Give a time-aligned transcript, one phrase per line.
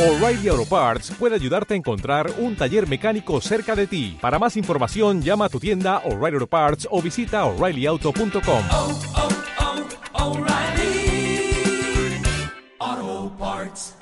[0.00, 4.16] O'Reilly Auto Parts puede ayudarte a encontrar un taller mecánico cerca de ti.
[4.18, 8.64] Para más información, llama a tu tienda O'Reilly Auto Parts o visita oreillyauto.com.
[8.72, 9.00] oh,
[12.78, 13.96] oh, Parts.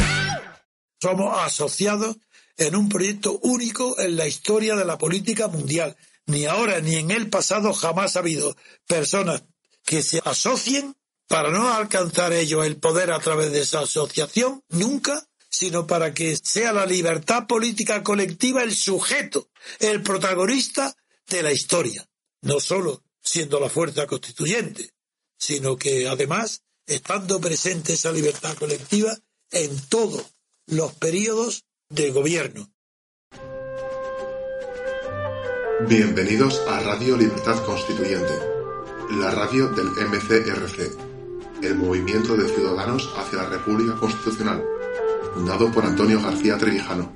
[1.03, 2.17] Somos asociados
[2.57, 5.97] en un proyecto único en la historia de la política mundial.
[6.27, 8.57] Ni ahora ni en el pasado jamás ha habido
[8.87, 9.43] personas
[9.85, 10.95] que se asocien
[11.27, 16.37] para no alcanzar ellos el poder a través de esa asociación, nunca, sino para que
[16.37, 19.49] sea la libertad política colectiva el sujeto,
[19.79, 20.95] el protagonista
[21.29, 22.09] de la historia,
[22.43, 24.91] no solo siendo la fuerza constituyente,
[25.39, 29.17] sino que además estando presente esa libertad colectiva
[29.51, 30.25] en todos
[30.67, 32.71] los periodos de gobierno.
[35.87, 38.33] Bienvenidos a Radio Libertad Constituyente,
[39.13, 44.65] la radio del MCRC, el Movimiento de Ciudadanos hacia la República Constitucional,
[45.35, 47.13] fundado por Antonio García Trevijano.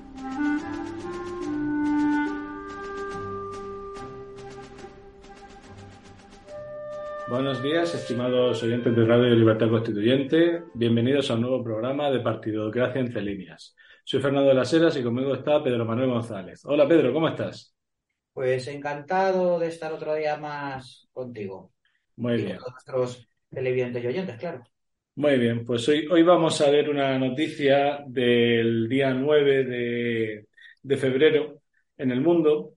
[7.28, 10.64] Buenos días, estimados oyentes de Radio Libertad Constituyente.
[10.74, 13.74] Bienvenidos a un nuevo programa de Partidocracia entre líneas.
[14.04, 16.62] Soy Fernando de las Heras y conmigo está Pedro Manuel González.
[16.64, 17.74] Hola Pedro, ¿cómo estás?
[18.32, 21.72] Pues encantado de estar otro día más contigo.
[22.16, 22.56] Muy y bien.
[22.58, 24.62] con nuestros televidentes y oyentes, claro.
[25.14, 30.46] Muy bien, pues hoy, hoy vamos a ver una noticia del día 9 de,
[30.82, 31.60] de febrero
[31.98, 32.76] en el mundo.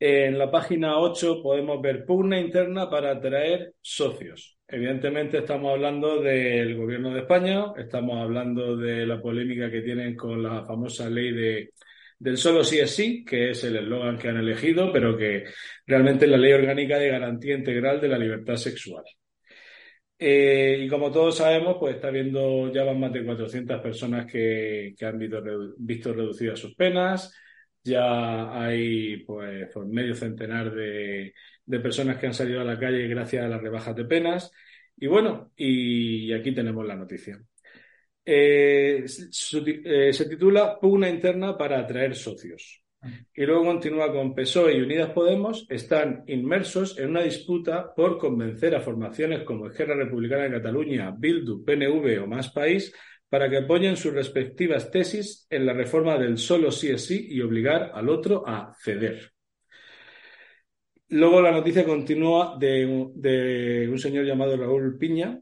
[0.00, 4.58] En la página 8 podemos ver pugna interna para atraer socios.
[4.68, 10.42] Evidentemente estamos hablando del gobierno de España, estamos hablando de la polémica que tienen con
[10.42, 11.70] la famosa ley de,
[12.18, 15.44] del solo sí es sí, que es el eslogan que han elegido, pero que
[15.86, 19.04] realmente es la ley orgánica de garantía integral de la libertad sexual.
[20.24, 24.94] Eh, y como todos sabemos, pues está habiendo, ya van más de 400 personas que,
[24.96, 27.34] que han visto, redu- visto reducidas sus penas,
[27.82, 31.34] ya hay pues por medio centenar de,
[31.64, 34.52] de personas que han salido a la calle gracias a las rebajas de penas.
[34.96, 37.42] Y bueno, y aquí tenemos la noticia.
[38.24, 42.81] Eh, eh, se titula Pugna interna para atraer socios.
[43.34, 48.74] Y luego continúa con PSOE y Unidas Podemos están inmersos en una disputa por convencer
[48.74, 52.94] a formaciones como Esquerra Republicana de Cataluña, Bildu, PNV o Más País
[53.28, 57.40] para que apoyen sus respectivas tesis en la reforma del solo sí es sí y
[57.40, 59.32] obligar al otro a ceder.
[61.08, 65.40] Luego la noticia continúa de, de un señor llamado Raúl Piña,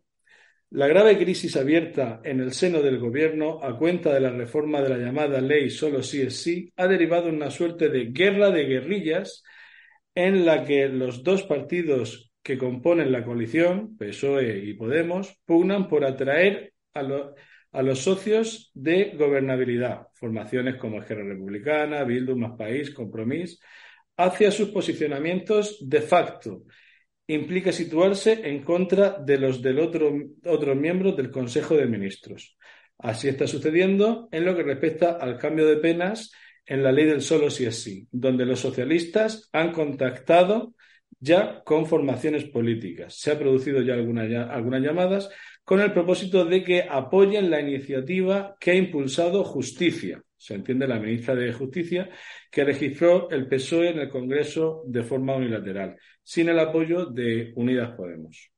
[0.71, 4.89] la grave crisis abierta en el seno del gobierno a cuenta de la reforma de
[4.91, 8.65] la llamada ley solo sí es sí ha derivado en una suerte de guerra de
[8.65, 9.43] guerrillas
[10.15, 16.05] en la que los dos partidos que componen la coalición, PSOE y Podemos, pugnan por
[16.05, 23.61] atraer a los socios de gobernabilidad, formaciones como Esquerra Republicana, Bildu, Más País, Compromís,
[24.17, 26.65] hacia sus posicionamientos de facto
[27.35, 30.13] implica situarse en contra de los del otro,
[30.45, 32.57] otros miembros del Consejo de Ministros.
[32.99, 36.33] Así está sucediendo en lo que respecta al cambio de penas
[36.67, 40.75] en la ley del solo sí es sí, donde los socialistas han contactado
[41.19, 43.15] ya con formaciones políticas.
[43.15, 45.31] Se ha producido ya ya algunas llamadas
[45.65, 50.99] con el propósito de que apoyen la iniciativa que ha impulsado Justicia, se entiende la
[50.99, 52.09] ministra de Justicia,
[52.51, 55.97] que registró el PSOE en el Congreso de forma unilateral,
[56.31, 58.53] sin el apoyo de Unidas Podemos.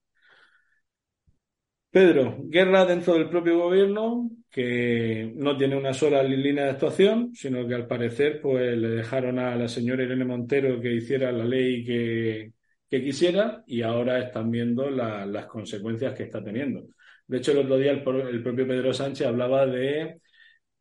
[1.91, 7.67] Pedro, guerra dentro del propio gobierno que no tiene una sola línea de actuación, sino
[7.69, 11.85] que al parecer pues le dejaron a la señora Irene Montero que hiciera la ley
[11.85, 12.53] que,
[12.89, 16.87] quisiera y ahora están viendo la- las consecuencias que está teniendo.
[17.27, 18.03] De hecho, el otro día el
[18.43, 20.21] propio Pedro Sánchez hablaba de,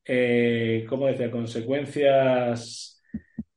[0.05, 1.31] eh, ¿cómo decía?
[1.31, 3.00] Consecuencias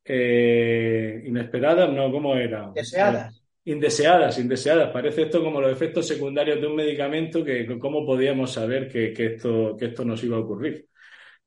[0.04, 2.10] eh, inesperadas, ¿no?
[2.10, 2.70] ¿Cómo era?
[2.74, 3.42] Deseadas.
[3.64, 4.90] Indeseadas, indeseadas.
[4.92, 9.34] Parece esto como los efectos secundarios de un medicamento que cómo podíamos saber que, que
[9.34, 10.86] esto, que esto nos iba a ocurrir.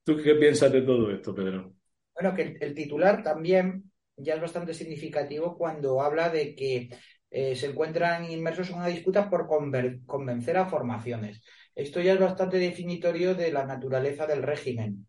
[0.03, 1.73] ¿Tú qué piensas de todo esto, Pedro?
[2.13, 6.89] Bueno, que el, el titular también ya es bastante significativo cuando habla de que
[7.29, 11.43] eh, se encuentran inmersos en una disputa por convencer a formaciones.
[11.75, 15.07] Esto ya es bastante definitorio de la naturaleza del régimen.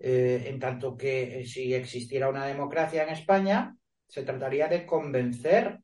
[0.00, 5.80] Eh, en tanto que eh, si existiera una democracia en España, se trataría de convencer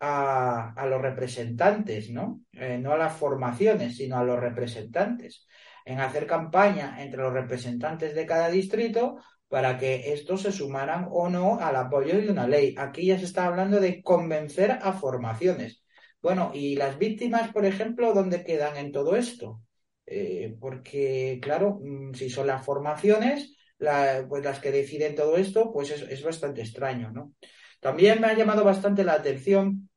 [0.00, 2.42] a, los representantes, ¿no?
[2.52, 5.46] Eh, no a las formaciones, sino a los representantes,
[5.84, 9.16] en hacer campaña entre los representantes de cada distrito
[9.48, 12.74] para que estos se sumaran o no al apoyo de una ley.
[12.78, 15.82] Aquí ya se está hablando de convencer a formaciones.
[16.20, 19.60] Bueno, ¿y las víctimas, por ejemplo, dónde quedan en todo esto?
[20.06, 25.72] Eh, porque, claro, mm, si son las formaciones, la- pues las que deciden todo esto,
[25.72, 27.34] pues es, es bastante extraño, ¿no?
[27.80, 29.88] También me ha llamado bastante la atención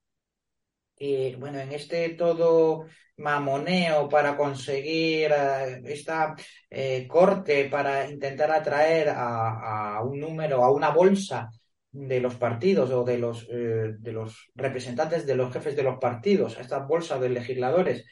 [0.96, 2.86] que, bueno, en este todo
[3.18, 6.36] mamoneo para conseguir eh, esta
[6.70, 11.50] eh, corte, para intentar atraer a, un número, a una bolsa
[11.92, 16.58] de los partidos o de los, de los representantes de los jefes de los partidos,
[16.58, 18.06] a esta bolsa de legisladores,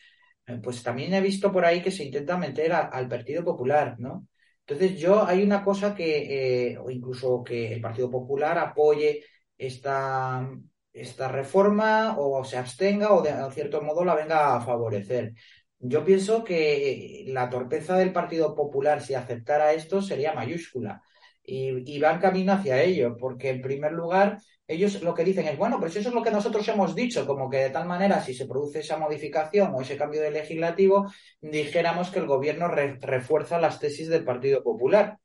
[0.64, 4.28] pues también he visto por ahí que se intenta meter al Partido Popular, ¿no?
[4.66, 9.24] Entonces yo hay una cosa que, eh, o incluso que el Partido Popular apoye
[9.58, 10.50] esta,
[10.94, 15.34] esta reforma o se abstenga o de cierto modo la venga a favorecer.
[15.80, 21.02] Yo pienso que la torpeza del Partido Popular si aceptara esto sería mayúscula
[21.50, 25.80] y, van camino hacia ello, porque en primer lugar ellos lo que dicen es, bueno,
[25.80, 28.46] pues eso es lo que nosotros hemos dicho, como que de tal manera si se
[28.46, 31.10] produce esa modificación o ese cambio de legislativo,
[31.40, 35.20] dijéramos que el gobierno re- refuerza las tesis del Partido Popular.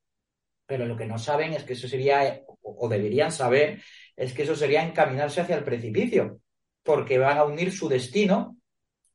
[0.64, 3.82] Pero lo que no saben es que eso sería, o deberían saber,
[4.16, 6.38] es que eso sería encaminarse hacia el precipicio,
[6.84, 8.56] porque van a unir su destino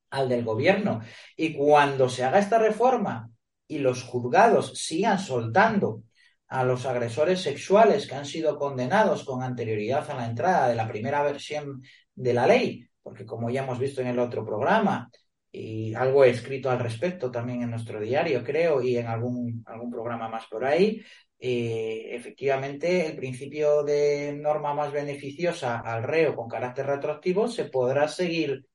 [0.10, 1.00] al del gobierno.
[1.38, 3.32] Y cuando se haga esta reforma
[3.66, 6.04] y los juzgados sigan soltando
[6.48, 10.88] a los agresores sexuales que han sido condenados con anterioridad a la entrada de la
[10.88, 11.82] primera versión
[12.16, 15.10] de la ley, porque como ya hemos visto en el otro programa,
[15.52, 19.92] y algo he escrito al respecto también en nuestro diario, creo, y en algún, algún
[19.92, 21.02] programa más por ahí,
[21.40, 28.08] eh, efectivamente el principio de norma más beneficiosa al reo con carácter retroactivo se podrá
[28.08, 28.66] seguir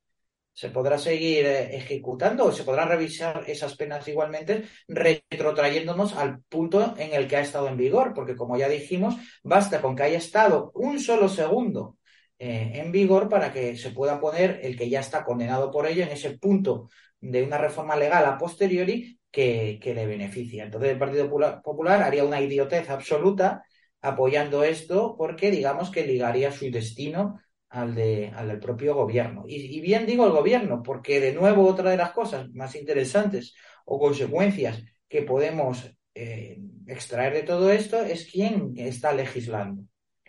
[0.52, 6.94] se podrá seguir eh, ejecutando o se podrán revisar esas penas igualmente, retrotrayéndonos al punto
[6.99, 10.19] en el que ha estado en vigor, porque como ya dijimos, basta con que haya
[10.19, 11.96] estado un solo segundo
[12.38, 16.02] eh, en vigor para que se pueda poner el que ya está condenado por ello
[16.02, 16.88] en ese punto
[17.20, 20.64] de una reforma legal a posteriori que, que le beneficia.
[20.64, 21.31] Entonces el Partido
[21.62, 23.64] Popular haría una idiotez absoluta
[24.02, 27.40] apoyando esto porque digamos que ligaría su destino
[27.72, 29.44] al, de, al del propio gobierno.
[29.48, 33.54] Y, y, bien digo el gobierno, porque de nuevo otra de las cosas más interesantes
[33.86, 39.84] o consecuencias que podemos eh, extraer de todo esto es quién está legislando.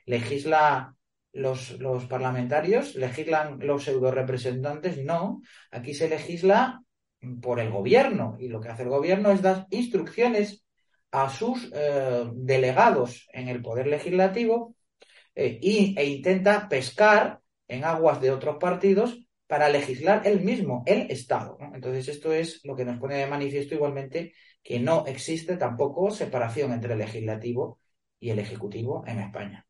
[0.05, 0.95] Legisla
[1.33, 5.41] los, los parlamentarios, legislan los pseudo representantes, no.
[5.71, 6.81] Aquí se legisla
[7.41, 10.63] por el gobierno y lo que hace el gobierno es dar instrucciones
[11.11, 14.75] a sus eh, delegados en el poder legislativo
[15.35, 21.11] eh, y, e intenta pescar en aguas de otros partidos para legislar él mismo, el
[21.11, 21.57] Estado.
[21.59, 21.75] ¿no?
[21.75, 24.33] Entonces, esto es lo que nos pone de manifiesto igualmente
[24.63, 27.79] que no existe tampoco separación entre el legislativo
[28.19, 29.65] y el ejecutivo en España.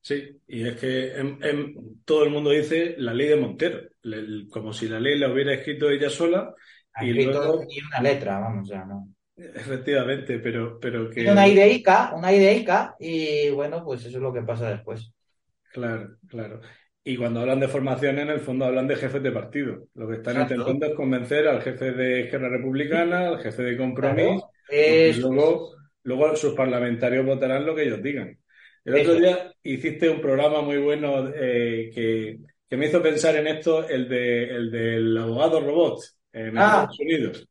[0.00, 4.48] Sí, y es que en, en, todo el mundo dice la ley de Montero, le,
[4.48, 6.52] como si la ley la hubiera escrito ella sola.
[6.92, 7.64] Ha y luego...
[7.64, 9.08] ni una letra, vamos, ya no.
[9.36, 11.30] Efectivamente, pero, pero que.
[11.30, 15.12] Una ideica, una ideica, y bueno, pues eso es lo que pasa después.
[15.72, 16.60] Claro, claro.
[17.04, 19.88] Y cuando hablan de formación, en el fondo hablan de jefes de partido.
[19.94, 20.54] Lo que están Exacto.
[20.54, 24.82] intentando es convencer al jefe de Izquierda Republicana, al jefe de Compromís, claro.
[25.08, 25.74] y luego,
[26.04, 28.38] luego sus parlamentarios votarán lo que ellos digan.
[28.84, 32.38] El otro día hiciste un programa muy bueno eh, que,
[32.68, 36.00] que, me hizo pensar en esto, el, de, el del abogado robot
[36.32, 36.86] en Ah.
[36.88, 37.48] Estados Unidos,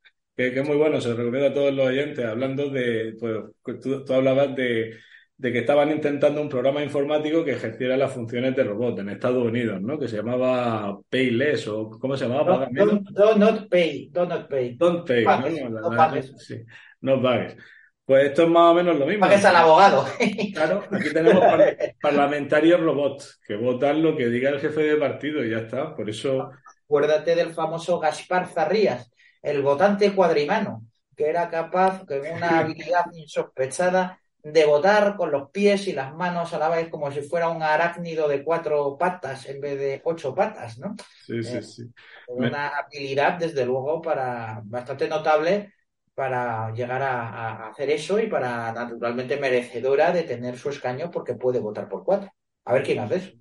[0.49, 3.81] que, que, es muy bueno, se lo recomiendo a todos los oyentes, hablando de, pues,
[3.81, 4.95] tú, tú hablabas de,
[5.37, 9.45] de, que estaban intentando un programa informático que ejerciera las funciones de robot en Estados
[9.45, 9.97] Unidos, ¿no?
[9.99, 12.67] Que se llamaba Payless o ¿cómo se llamaba?
[12.71, 14.75] No, don't, don't not pay, don't not pay.
[14.77, 15.89] Don't pay, Pagues, ¿no?
[15.89, 16.33] pagues.
[16.37, 16.63] sí,
[17.01, 17.55] no pagues.
[18.03, 19.21] Pues esto es más o menos lo mismo.
[19.21, 20.05] Pagues al abogado.
[20.53, 25.45] Claro, aquí tenemos par- parlamentarios robots que votan lo que diga el jefe de partido
[25.45, 25.95] y ya está.
[25.95, 26.51] Por eso,
[26.85, 29.10] Acuérdate del famoso Gaspar Zarrías,
[29.41, 35.87] el votante cuadrimano, que era capaz, con una habilidad insospechada, de votar con los pies
[35.87, 39.61] y las manos a la vez, como si fuera un arácnido de cuatro patas en
[39.61, 40.95] vez de ocho patas, ¿no?
[41.19, 41.93] sí, sí, Eh, sí.
[42.27, 45.73] Una habilidad, desde luego, para bastante notable
[46.13, 47.29] para llegar a,
[47.65, 52.03] a hacer eso y para, naturalmente, merecedora de tener su escaño porque puede votar por
[52.03, 52.31] cuatro.
[52.65, 53.31] A ver quién hace eso.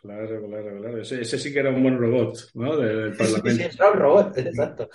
[0.00, 0.98] Claro, claro, claro.
[1.00, 2.76] Ese, ese sí que era un buen robot, ¿no?
[2.76, 3.68] Del, del Sí, sí, Parlamento.
[3.92, 4.88] un robot, exacto.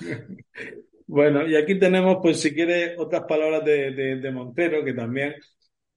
[1.08, 5.36] Bueno, y aquí tenemos, pues, si quieres, otras palabras de, de, de Montero, que también,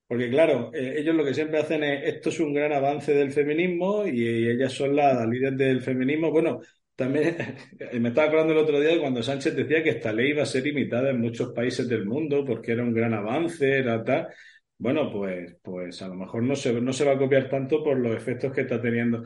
[0.08, 3.32] porque claro, eh, ellos lo que siempre hacen es, esto es un gran avance del
[3.32, 6.30] feminismo y, y ellas son las líderes del feminismo.
[6.32, 6.60] Bueno,
[6.96, 7.36] también
[8.00, 10.46] me estaba acordando el otro día de cuando Sánchez decía que esta ley iba a
[10.46, 14.28] ser imitada en muchos países del mundo porque era un gran avance, era tal.
[14.78, 17.98] Bueno, pues, pues a lo mejor no se, no se va a copiar tanto por
[17.98, 19.22] los efectos que está teniendo.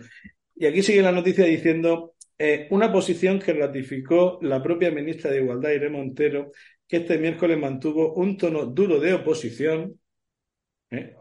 [0.54, 5.40] Y aquí sigue la noticia diciendo eh, una posición que ratificó la propia ministra de
[5.40, 6.52] Igualdad, Irene Montero,
[6.86, 9.98] que este miércoles mantuvo un tono duro de oposición,
[10.90, 11.14] ¿eh?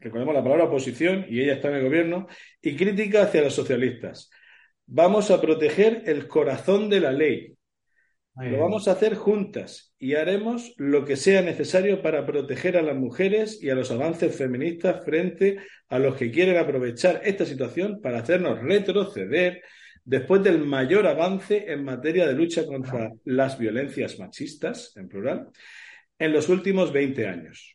[0.00, 2.26] recordemos la palabra oposición, y ella está en el gobierno,
[2.62, 4.30] y crítica hacia los socialistas.
[4.86, 7.53] Vamos a proteger el corazón de la ley.
[8.36, 12.96] Lo vamos a hacer juntas y haremos lo que sea necesario para proteger a las
[12.96, 18.18] mujeres y a los avances feministas frente a los que quieren aprovechar esta situación para
[18.18, 19.62] hacernos retroceder
[20.04, 25.50] después del mayor avance en materia de lucha contra las violencias machistas, en plural,
[26.18, 27.73] en los últimos 20 años.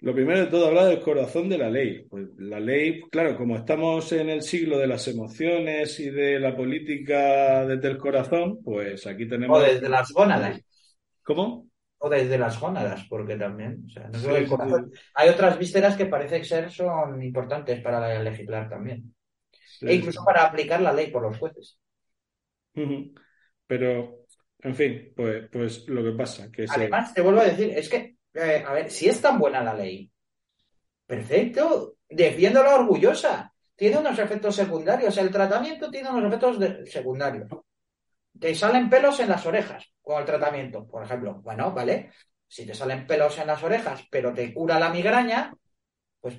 [0.00, 2.06] Lo primero de todo, habla del corazón de la ley.
[2.08, 6.54] Pues la ley, claro, como estamos en el siglo de las emociones y de la
[6.54, 9.58] política desde el corazón, pues aquí tenemos.
[9.58, 10.60] O desde las gónadas.
[11.22, 11.68] ¿Cómo?
[11.98, 13.84] O desde las gónadas, porque también.
[13.86, 14.92] O sea, no solo el corazón.
[15.14, 19.14] Hay otras vísceras que parece ser son importantes para legislar también.
[19.80, 21.78] Sí, E incluso para aplicar la ley por los jueces.
[23.66, 24.26] Pero,
[24.60, 27.88] en fin, pues, pues lo que pasa, que se- Además, te vuelvo a decir, es
[27.88, 30.10] que, a ver, si es tan buena la ley,
[31.06, 33.52] perfecto, defiéndola orgullosa.
[33.74, 35.16] Tiene unos efectos secundarios.
[35.18, 37.48] El tratamiento tiene unos efectos secundarios.
[38.38, 41.40] Te salen pelos en las orejas con el tratamiento, por ejemplo.
[41.42, 42.10] Bueno, vale.
[42.48, 45.52] Si te salen pelos en las orejas, pero te cura la migraña,
[46.20, 46.38] pues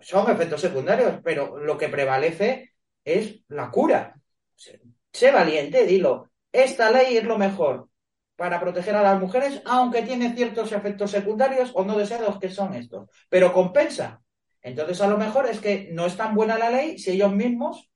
[0.00, 2.74] son efectos secundarios, pero lo que prevalece
[3.04, 4.14] es la cura.
[4.54, 6.30] Sé valiente, dilo.
[6.52, 7.88] Esta ley es lo mejor
[8.36, 12.74] para proteger a las mujeres, aunque tiene ciertos efectos secundarios o no deseados que son
[12.74, 14.22] estos, pero compensa.
[14.62, 17.90] Entonces, a lo mejor es que no es tan buena la ley si ellos mismos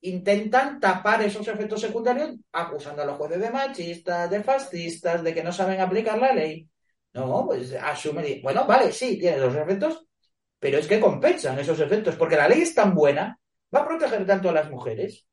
[0.00, 5.42] intentan tapar esos efectos secundarios acusando a los jueces de machistas, de fascistas, de que
[5.42, 6.68] no saben aplicar la ley.
[7.12, 10.06] No, pues asume, bueno, vale, sí, tiene los efectos,
[10.58, 13.38] pero es que compensan esos efectos, porque la ley es tan buena,
[13.74, 15.26] va a proteger tanto a las mujeres,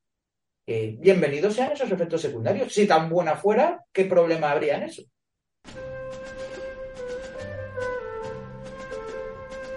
[0.66, 2.74] que bienvenidos sean esos efectos secundarios.
[2.74, 5.04] Si tan buena fuera, ¿qué problema habría en eso?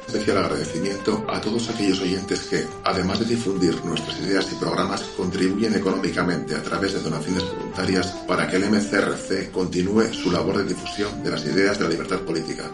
[0.06, 5.74] Especial agradecimiento a todos aquellos oyentes que, además de difundir nuestras ideas y programas, contribuyen
[5.74, 11.22] económicamente a través de donaciones voluntarias para que el MCRC continúe su labor de difusión
[11.24, 12.70] de las ideas de la libertad política.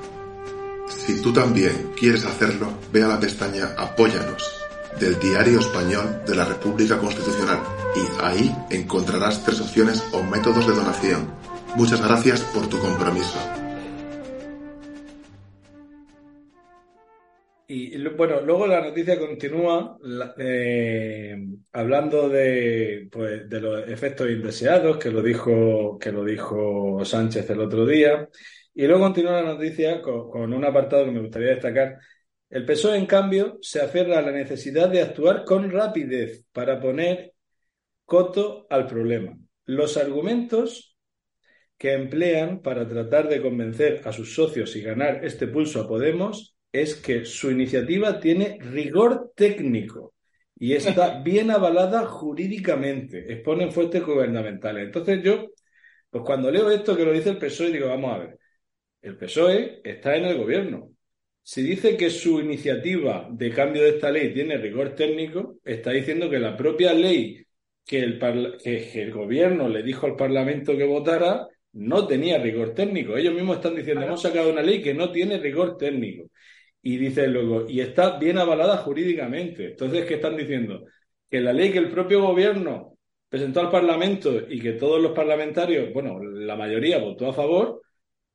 [0.89, 4.62] Si tú también quieres hacerlo, ve a la pestaña Apóyanos
[5.01, 7.61] del Diario Español de la República Constitucional
[7.95, 11.31] y ahí encontrarás tres opciones o métodos de donación.
[11.77, 13.39] Muchas gracias por tu compromiso.
[17.75, 19.97] Y bueno, luego la noticia continúa
[20.37, 21.37] eh,
[21.73, 27.61] hablando de, pues, de los efectos indeseados, que lo dijo, que lo dijo Sánchez el
[27.61, 28.29] otro día.
[28.75, 31.99] Y luego continúa la noticia con un apartado que me gustaría destacar.
[32.53, 37.33] El PSOE, en cambio, se aferra a la necesidad de actuar con rapidez para poner
[38.05, 39.39] coto al problema.
[39.65, 40.99] Los argumentos
[41.79, 46.55] que emplean para tratar de convencer a sus socios y ganar este pulso a Podemos
[46.71, 50.13] es que su iniciativa tiene rigor técnico
[50.55, 54.85] y está bien avalada jurídicamente, exponen fuentes gubernamentales.
[54.85, 55.47] Entonces yo,
[56.11, 58.39] pues cuando leo esto que lo dice el PSOE, digo, vamos a ver,
[59.01, 60.92] el PSOE está en el gobierno.
[61.43, 66.31] Si dice que su iniciativa de cambio de esta ley tiene rigor técnico, está diciendo
[66.31, 67.45] que la propia ley
[67.85, 68.19] que el,
[68.63, 73.17] que gobierno le dijo al Parlamento que votara no tenía rigor técnico.
[73.17, 76.31] Ellos mismos están diciendo, hemos sacado una ley que no tiene rigor técnico.
[76.83, 79.71] Y dice luego, y está bien avalada jurídicamente.
[79.71, 80.85] Entonces, ¿qué están diciendo?
[81.31, 85.93] Que la ley que el propio gobierno presentó al Parlamento y que todos los parlamentarios,
[85.93, 87.83] bueno, la mayoría votó a favor,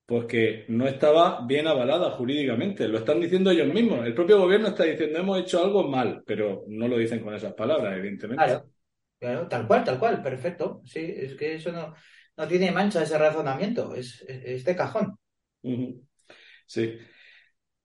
[0.07, 2.87] pues que no estaba bien avalada jurídicamente.
[2.87, 4.05] Lo están diciendo ellos mismos.
[4.05, 7.53] El propio gobierno está diciendo, hemos hecho algo mal, pero no lo dicen con esas
[7.53, 8.45] palabras, evidentemente.
[8.45, 8.69] Claro,
[9.19, 10.81] claro, tal cual, tal cual, perfecto.
[10.85, 11.93] Sí, es que eso no,
[12.37, 15.17] no tiene mancha ese razonamiento, es, es, es de cajón.
[16.65, 16.97] Sí.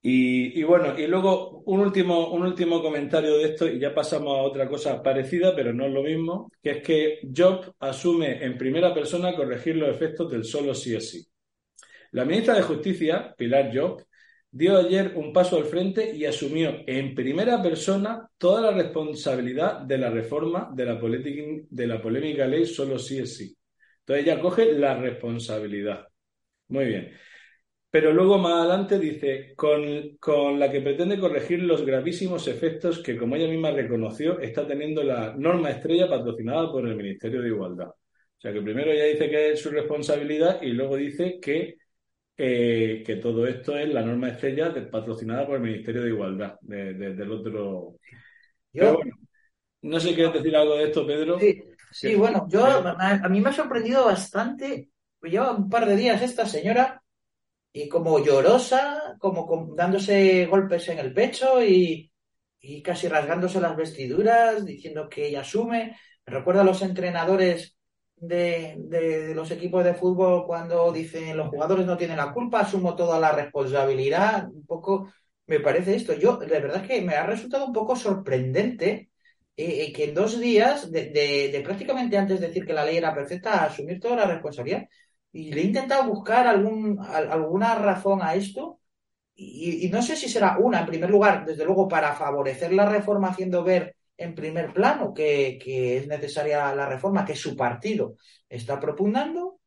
[0.00, 4.38] Y, y bueno, y luego un último, un último comentario de esto, y ya pasamos
[4.38, 8.57] a otra cosa parecida, pero no es lo mismo, que es que Job asume en
[8.57, 11.26] primera persona corregir los efectos del solo sí es sí.
[12.12, 14.04] La ministra de Justicia, Pilar Job,
[14.50, 19.97] dio ayer un paso al frente y asumió en primera persona toda la responsabilidad de
[19.99, 23.57] la reforma de la, de la polémica ley solo sí es sí.
[24.00, 26.07] Entonces ella coge la responsabilidad.
[26.69, 27.12] Muy bien.
[27.90, 33.16] Pero luego más adelante dice, con, con la que pretende corregir los gravísimos efectos que,
[33.16, 37.88] como ella misma reconoció, está teniendo la norma estrella patrocinada por el Ministerio de Igualdad.
[37.88, 41.76] O sea que primero ella dice que es su responsabilidad y luego dice que,
[42.36, 46.56] eh, que todo esto es la norma estrella de- patrocinada por el Ministerio de Igualdad,
[46.62, 47.96] de- de- del otro.
[48.76, 49.16] Pero Yo, bueno,
[49.82, 51.38] no sé quieres decir algo de esto, Pedro.
[51.38, 54.90] sí, Sí, bueno, yo a, a mí me ha sorprendido bastante.
[55.22, 57.02] Lleva un par de días esta señora
[57.72, 62.12] y como llorosa, como dándose golpes en el pecho y,
[62.60, 65.96] y casi rasgándose las vestiduras, diciendo que ella asume.
[66.26, 67.76] Me recuerda a los entrenadores
[68.23, 73.19] de, los equipos de fútbol cuando dicen los jugadores no tienen la culpa, asumo toda
[73.19, 74.49] la responsabilidad.
[74.49, 75.12] Un poco
[75.47, 76.14] me parece esto.
[76.14, 79.11] Yo, de verdad que me ha resultado un poco sorprendente
[79.57, 83.14] eh, eh, que en dos días, de, prácticamente antes de decir que la ley era
[83.14, 84.85] perfecta, asumir toda la responsabilidad.
[85.33, 88.79] Y le he intentado buscar algún, al- alguna razón a esto.
[89.35, 93.29] Y no sé si será una, en primer lugar, desde luego, para favorecer la reforma,
[93.31, 98.16] haciendo ver en primer plano que, que es necesaria la reforma que su partido
[98.49, 99.61] está propugnando,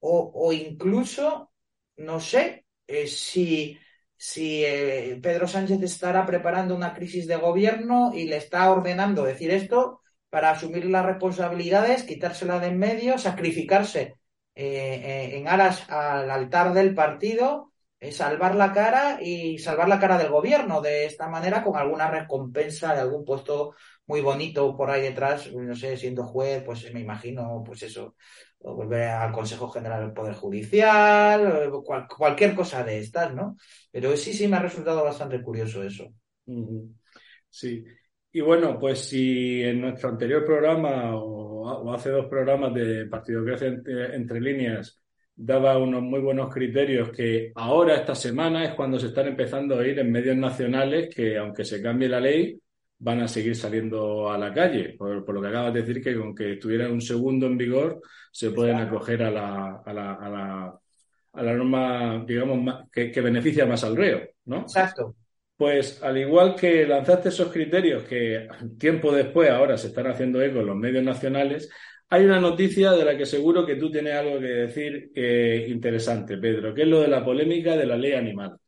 [0.00, 1.52] o, o incluso,
[1.96, 3.78] no sé, eh, si,
[4.16, 9.50] si eh, Pedro Sánchez estará preparando una crisis de gobierno y le está ordenando decir
[9.50, 14.16] esto para asumir las responsabilidades, quitársela de en medio, sacrificarse
[14.54, 17.69] eh, en aras al altar del partido,
[18.10, 22.94] salvar la cara y salvar la cara del gobierno de esta manera con alguna recompensa
[22.94, 23.74] de algún puesto
[24.06, 28.16] muy bonito por ahí detrás, no sé, siendo juez, pues me imagino, pues eso,
[28.58, 33.56] volver al Consejo General del Poder Judicial, eh, cual- cualquier cosa de estas, ¿no?
[33.90, 36.08] Pero sí, sí me ha resultado bastante curioso eso.
[37.48, 37.84] Sí.
[38.32, 44.14] Y bueno, pues si en nuestro anterior programa o, hace dos programas de Partidocracia entre,
[44.14, 44.99] entre líneas
[45.42, 49.78] daba unos muy buenos criterios que ahora, esta semana, es cuando se están empezando a
[49.78, 52.60] oír en medios nacionales que aunque se cambie la ley,
[52.98, 54.94] van a seguir saliendo a la calle.
[54.98, 58.02] Por, por lo que acabas de decir, que con que estuviera un segundo en vigor,
[58.30, 60.78] se pueden acoger a la, a la, a la,
[61.32, 64.60] a la norma, digamos, más- que, que beneficia más al reo, ¿no?
[64.60, 65.16] Exacto.
[65.56, 68.46] Pues al igual que lanzaste esos criterios que
[68.78, 71.70] tiempo después ahora se están haciendo eco en los medios nacionales,
[72.10, 75.12] hay una noticia de la que seguro que tú tienes algo que decir
[75.68, 78.58] interesante, Pedro, que es lo de la polémica de la ley animal.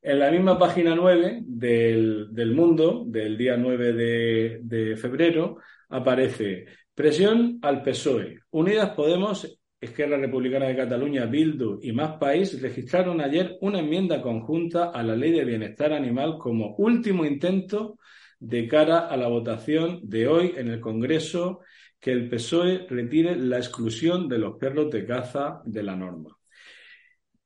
[0.00, 5.58] En la misma página 9 del, del Mundo, del día 9 de, de febrero,
[5.90, 8.40] aparece presión al PSOE.
[8.50, 14.90] Unidas Podemos, Esquerra Republicana de Cataluña, Bildu y Más País registraron ayer una enmienda conjunta
[14.90, 17.98] a la Ley de Bienestar Animal como último intento
[18.40, 21.60] de cara a la votación de hoy en el Congreso
[22.00, 26.36] que el PSOE retire la exclusión de los perros de caza de la norma.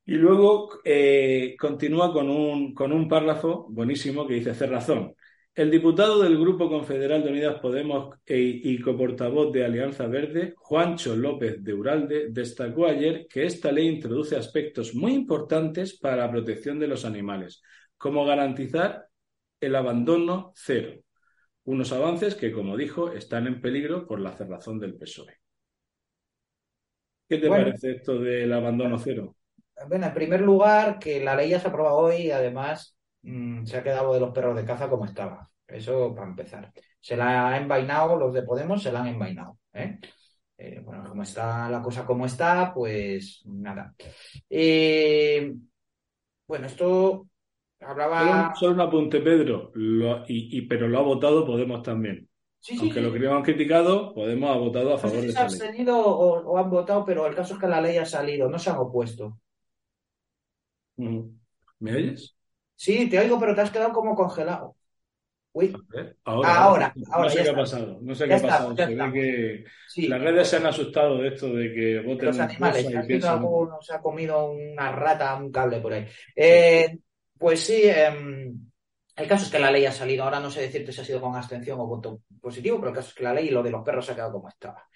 [0.04, 5.14] Y luego eh, continúa con un, con un párrafo buenísimo que dice, hacer razón.
[5.54, 11.14] El diputado del Grupo Confederal de Unidas Podemos e- y coportavoz de Alianza Verde, Juancho
[11.14, 16.78] López de Uralde, destacó ayer que esta ley introduce aspectos muy importantes para la protección
[16.78, 17.62] de los animales,
[17.98, 19.06] como garantizar
[19.60, 21.02] el abandono cero,
[21.64, 25.34] unos avances que, como dijo, están en peligro por la cerrazón del PSOE.
[27.28, 27.64] ¿Qué te Bueno.
[27.64, 29.34] parece esto del abandono cero?
[29.88, 33.64] Bueno, en primer lugar, que la ley ya se ha aprobado hoy y además mm,
[33.64, 35.50] se ha quedado de los perros de caza como estaba.
[35.66, 36.72] Eso para empezar.
[37.00, 39.58] Se la ha envainado, los de Podemos se la han envainado.
[39.72, 39.98] ¿eh?
[40.58, 43.94] Eh, bueno, como está la cosa como está, pues nada.
[44.50, 45.52] Eh,
[46.46, 47.28] bueno, esto
[47.84, 48.18] hablaba.
[48.18, 52.28] Solo, solo un apunte, Pedro, Lo- y, y- pero lo ha votado Podemos también.
[52.60, 53.02] Sí, Aunque sí.
[53.02, 55.44] lo que han criticado, Podemos ha votado a No sé favor si de se han
[55.50, 55.60] ley.
[55.60, 58.58] abstenido o, o han votado, pero el caso es que la ley ha salido, no
[58.58, 59.38] se han opuesto.
[61.80, 62.34] ¿Me oyes?
[62.76, 64.76] Sí, te oigo, pero te has quedado como congelado.
[65.52, 68.42] Uy, A ver, ahora, Ahora, no ahora, sé qué ha pasado, no sé qué ha
[68.42, 68.76] pasado.
[68.76, 70.08] Se ve que sí.
[70.08, 72.96] las redes se han asustado de esto de que voten los animales, cosa que y
[72.98, 73.42] ha piensan
[73.80, 76.06] se ha comido una rata, un cable por ahí.
[76.36, 76.98] Eh,
[77.42, 78.70] pues sí, em,
[79.16, 80.22] el caso es que la ley ha salido.
[80.22, 83.08] Ahora no sé decirte si ha sido con abstención o voto positivo, pero el caso
[83.08, 84.88] es que la ley y lo de los perros se ha quedado como estaba.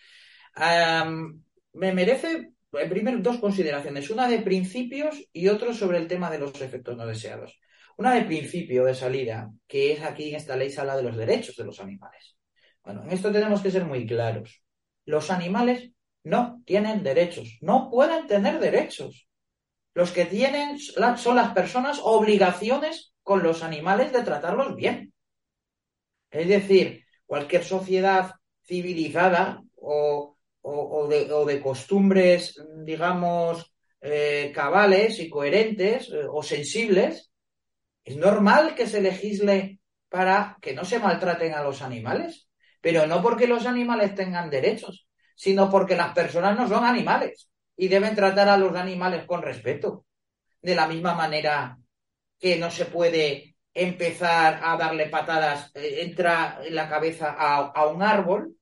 [0.54, 4.10] Am, me merece, en primer, dos consideraciones.
[4.10, 7.58] Una de principios y otro sobre el tema de los efectos no deseados.
[7.96, 11.16] Una de principio de salida, que es aquí en esta ley se habla de los
[11.16, 12.36] derechos de los animales.
[12.84, 14.62] Bueno, en esto tenemos que ser muy claros.
[15.04, 15.90] Los animales
[16.22, 19.25] no tienen derechos, no pueden tener derechos.
[19.98, 25.12] Los que tienen son las personas obligaciones con los animales de tratarlos bien.
[26.30, 28.32] Es decir, cualquier sociedad
[28.64, 36.42] civilizada o, o- o de, o de costumbres, digamos, eh, cabales y coherentes eh, o
[36.42, 37.30] sensibles,
[38.04, 42.48] es normal que se legisle para que no se maltraten a los animales,
[42.80, 47.88] pero no porque los animales tengan derechos, sino porque las personas no son animales y
[47.88, 50.04] deben tratar a los animales con respeto.
[50.62, 51.78] De la misma manera
[52.38, 57.86] que no se puede empezar a darle patadas, eh, entra en la cabeza a, a
[57.86, 58.56] un árbol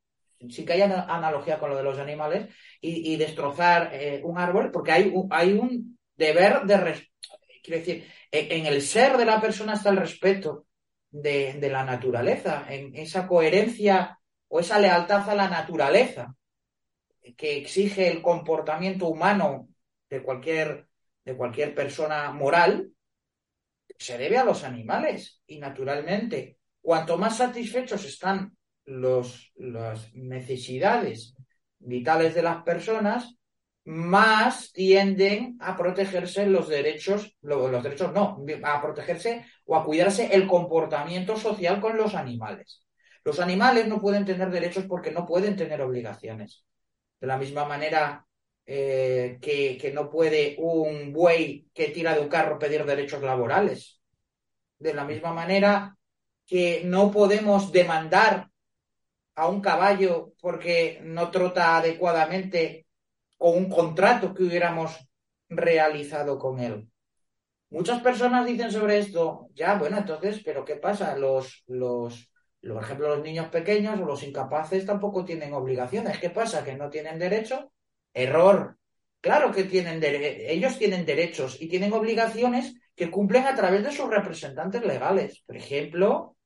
[0.51, 4.93] sin que haya analogía con lo de los animales, y, destrozar eh, un árbol, porque
[4.93, 6.77] hay un, hay un deber de...
[6.77, 7.11] res-
[7.63, 10.67] Quiero decir, en, en el ser de la persona está el respeto
[11.11, 16.35] de, de la naturaleza, en esa coherencia o esa lealtad a la naturaleza
[17.37, 19.69] que exige el comportamiento humano
[20.11, 20.87] de cualquier,
[21.25, 22.91] de cualquier persona moral,
[23.99, 25.43] se debe a los animales.
[25.47, 31.35] Y naturalmente, cuanto más satisfechos están los, las necesidades
[31.79, 33.37] vitales de las personas,
[33.87, 40.35] más tienden a protegerse los derechos, lo- los derechos no, a protegerse o a cuidarse
[40.35, 42.83] el comportamiento social con los animales.
[43.25, 46.65] Los animales no pueden tener derechos porque no pueden tener obligaciones.
[47.25, 48.27] De la misma manera
[48.67, 53.99] eh, que, que no puede un buey que tira de un carro pedir derechos laborales.
[54.79, 55.97] De la misma manera
[56.45, 58.51] que no podemos demandar
[59.37, 62.87] a un caballo porque no trota adecuadamente
[63.39, 64.95] o un contrato que hubiéramos
[65.49, 66.87] realizado con él.
[67.71, 71.17] Muchas personas dicen sobre esto, ya, bueno, entonces, pero ¿qué pasa?
[71.17, 72.34] Los, los, los,
[72.73, 76.19] por ejemplo, los niños pequeños o los incapaces tampoco tienen obligaciones.
[76.19, 76.65] ¿Qué pasa?
[76.65, 77.73] ¿Que no tienen derecho?
[78.13, 78.77] Error.
[79.21, 83.91] Claro que tienen dere- ellos tienen derechos y tienen obligaciones que cumplen a través de
[83.91, 85.43] sus representantes legales.
[85.47, 86.37] Por ejemplo,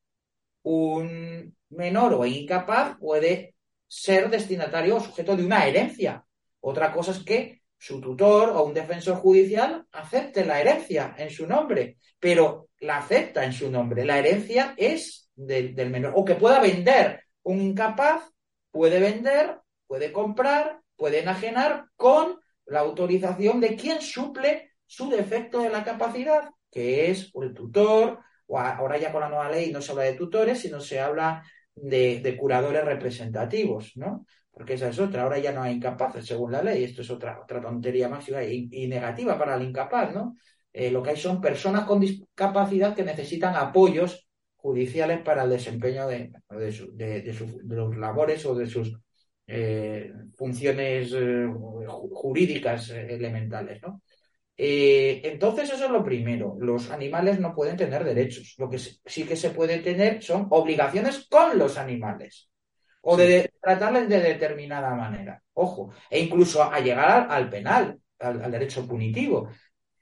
[0.63, 3.55] un menor o incapaz puede
[3.87, 6.25] ser destinatario o sujeto de una herencia.
[6.61, 11.47] Otra cosa es que su tutor o un defensor judicial acepte la herencia en su
[11.47, 14.05] nombre, pero la acepta en su nombre.
[14.05, 16.13] La herencia es del, menor.
[16.17, 17.23] O que pueda vender.
[17.45, 18.31] Un incapaz
[18.71, 25.71] puede vender, puede comprar, puede enajenar con la autorización de quien suple su defecto de
[25.71, 29.93] la capacidad, que es el tutor, o ahora ya con la nueva ley no se
[29.93, 31.43] habla de tutores, sino se habla
[31.75, 34.27] de, curadores representativos, ¿no?
[34.51, 37.41] Porque esa es otra, ahora ya no hay incapaces según la ley, esto es otra,
[37.41, 40.35] otra tontería máxima y, y negativa para el incapaz, ¿no?
[40.73, 44.28] Eh, lo que hay son personas con discapacidad que necesitan apoyos
[44.59, 47.51] judiciales para el desempeño de, de, su- de- de sus
[47.97, 48.95] labores o de sus
[49.47, 54.03] eh, funciones eh, ju- jurídicas eh, elementales, ¿no?
[54.57, 56.57] Eh, entonces, eso es lo primero.
[56.61, 58.55] Los animales no pueden tener derechos.
[58.59, 62.51] Lo que sí que se puede tener son obligaciones con los animales.
[63.03, 65.43] O de, de tratarles de determinada manera.
[65.55, 65.93] Ojo.
[66.11, 69.49] E incluso a llegar al, al penal, al, al derecho punitivo.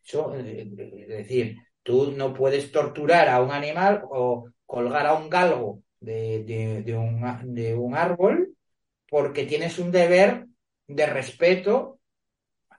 [0.05, 0.77] Eso, es
[1.09, 6.83] decir, tú no puedes torturar a un animal o colgar a un galgo de, de-
[6.85, 8.55] de un, de un árbol
[9.11, 10.47] porque tienes un deber
[10.89, 12.01] de respeto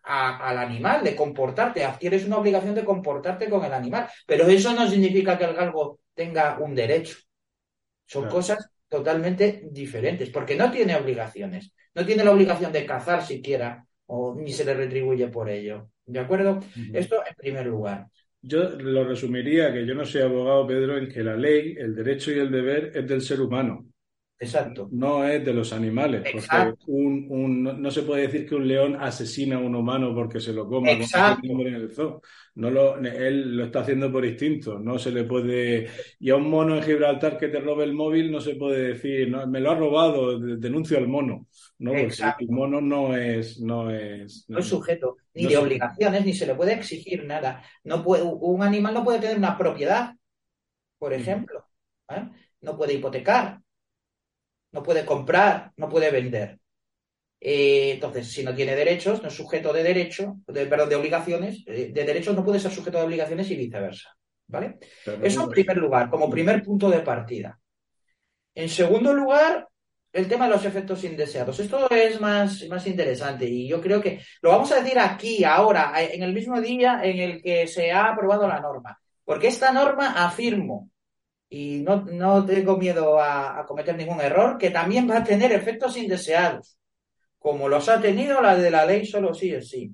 [0.03, 4.73] a- al animal, de comportarte, adquieres una obligación de comportarte con el animal, pero eso
[4.73, 7.17] no significa que el galgo tenga un derecho.
[8.05, 8.35] Son Claro.
[8.35, 14.35] cosas totalmente diferentes, porque no tiene obligaciones, no tiene la obligación de cazar siquiera, o
[14.35, 15.89] ni se le retribuye por ello.
[16.05, 16.59] ¿De acuerdo?
[16.93, 18.07] Esto en primer lugar.
[18.41, 22.31] Yo lo resumiría que yo no soy abogado, Pedro, en que la ley, el derecho
[22.31, 23.86] y el deber es del ser humano,
[24.39, 24.87] Exacto.
[24.91, 28.67] no es de los animales, porque un, un- no, no se puede decir que un
[28.67, 31.47] león asesina a un humano porque se lo coma, Exacto.
[31.49, 32.21] en el zoo.
[32.53, 35.87] No lo, él lo está haciendo por instinto, no se le puede...
[36.19, 39.29] Y a un mono en Gibraltar que te robe el móvil no se puede decir,
[39.29, 41.47] no, me lo ha robado, de- denuncio al mono,
[41.79, 41.91] ¿no?
[41.91, 42.43] Porque Exacto.
[42.43, 43.59] el mono no es...
[43.59, 47.25] No es, No es sujeto ni No de es- obligaciones, ni se le puede exigir
[47.25, 47.63] nada.
[47.83, 50.13] No puede, un animal no puede tener una propiedad,
[50.99, 51.21] por Ujú.
[51.21, 51.65] ejemplo.
[52.09, 52.27] ¿eh?
[52.61, 53.59] No puede hipotecar,
[54.71, 56.59] no puede comprar, no puede vender.
[57.39, 61.63] Eh, entonces, si no tiene derechos, no es sujeto de derecho, de, perdón, de obligaciones,
[61.67, 64.15] eh, de derechos no puede ser sujeto de obligaciones y viceversa.
[64.47, 64.77] ¿Vale?
[65.03, 67.59] Pero Eso en primer lugar, como primer punto de partida.
[68.55, 69.67] En segundo lugar,
[70.13, 71.59] el tema de los efectos indeseados.
[71.59, 75.93] Esto es más, más interesante y yo creo que lo vamos a decir aquí, ahora,
[76.01, 78.99] en el mismo día en el que se ha aprobado la norma.
[79.23, 80.89] Porque esta norma afirmo,
[81.49, 85.97] y no, no tengo miedo a, cometer ningún error, que también va a tener efectos
[85.97, 86.77] indeseados,
[87.39, 89.91] como los ha tenido la de la ley solo sí es sí.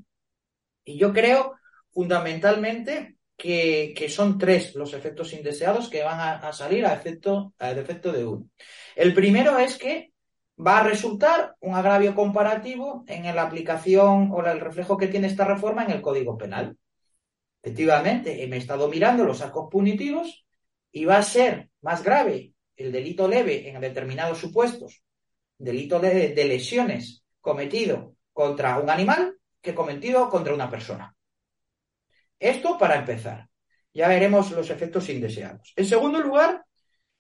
[0.84, 1.54] Y yo creo
[1.92, 7.54] fundamentalmente que, que son tres los efectos indeseados que van a, a salir a efecto,
[7.60, 8.50] a efecto de uno.
[8.96, 10.12] El primero es que
[10.66, 15.46] va a resultar un agravio comparativo en la aplicación o el reflejo que tiene esta
[15.46, 16.78] reforma en el Código Penal.
[17.62, 20.43] Efectivamente, me he estado mirando los arcos punitivos
[20.94, 25.04] y va a ser más grave el delito leve en determinados supuestos,
[25.58, 31.16] delito de lesiones cometido contra un animal que cometido contra una persona.
[32.40, 33.48] Esto para empezar.
[33.94, 35.72] Ya veremos los efectos indeseados.
[35.76, 36.66] En segundo lugar,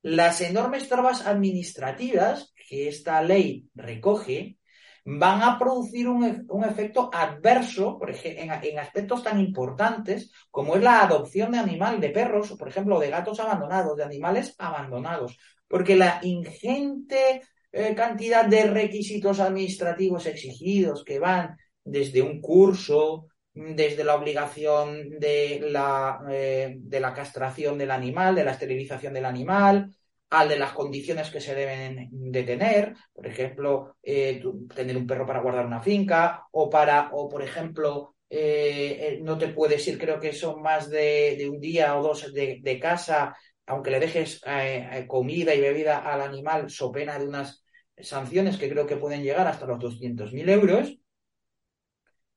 [0.02, 4.58] las enormes trabas administrativas que esta ley recoge
[5.06, 10.84] van a producir un, un efecto adverso por ejemplo, en, aspectos tan importantes como es
[10.84, 15.38] la adopción de animal, de perros, por ejemplo, de gatos abandonados, de animales abandonados,
[15.68, 24.04] porque la ingente eh, cantidad de requisitos administrativos exigidos que van desde un curso, desde
[24.04, 29.92] la obligación de la, eh, de la castración del animal, de la esterilización del animal,
[30.34, 34.44] al de las condiciones que se deben de tener, por ejemplo, eh,
[34.74, 39.50] tener un perro para guardar una finca, o para, o por ejemplo, eh, no te
[39.50, 44.00] puedes ir, creo que son más de, un día o dos de, casa, aunque le
[44.00, 47.64] dejes eh, comida y bebida al animal, so pena de unas
[47.98, 50.98] sanciones que creo que pueden llegar hasta los 200.000 euros.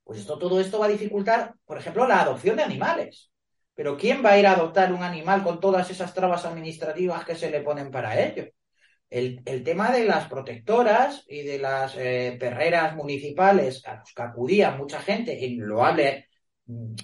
[0.05, 3.31] Pues esto, todo esto va a dificultar, por ejemplo, la adopción de animales.
[3.77, 7.37] Pero ¿quién va a ir a adoptar un animal con todas esas trabas administrativas que
[7.37, 8.47] se le ponen para ello?
[9.09, 14.73] El, tema de las protectoras y de las eh, perreras municipales a los que acudía
[14.73, 16.29] mucha gente en loable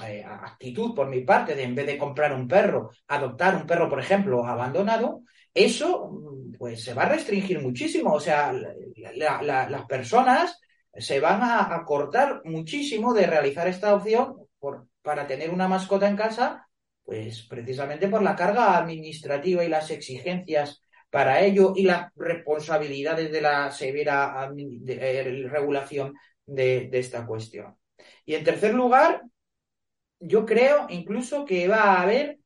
[0.04, 3.88] eh, actitud por mi parte de en vez de comprar un perro, adoptar un perro,
[3.88, 5.22] por ejemplo, abandonado,
[5.54, 6.10] eso
[6.58, 8.14] pues se va a restringir muchísimo.
[8.14, 8.52] O sea,
[9.14, 10.58] la, la, las personas
[10.94, 16.08] se van a, a, cortar muchísimo de realizar esta opción por, para tener una mascota
[16.08, 16.68] en casa,
[17.04, 23.40] pues precisamente por la carga administrativa y las exigencias para ello y las responsabilidades de
[23.40, 26.14] la severa de, regulación
[26.46, 27.76] de, de esta cuestión.
[28.24, 29.22] Y en tercer lugar,
[30.20, 32.38] yo creo incluso que va a haber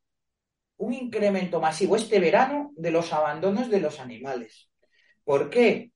[0.78, 4.70] un incremento masivo este verano de los abandonos de los animales.
[5.24, 5.92] ¿Por qué?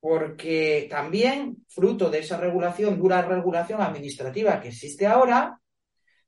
[0.00, 5.60] Porque también, fruto de esa regulación, dura regulación administrativa que existe ahora,